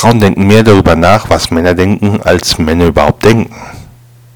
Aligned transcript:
Frauen 0.00 0.18
denken 0.18 0.46
mehr 0.46 0.62
darüber 0.62 0.96
nach, 0.96 1.28
was 1.28 1.50
Männer 1.50 1.74
denken, 1.74 2.22
als 2.22 2.56
Männer 2.56 2.86
überhaupt 2.86 3.22
denken. 3.22 3.54